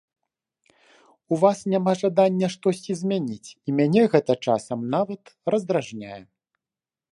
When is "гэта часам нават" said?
4.15-5.23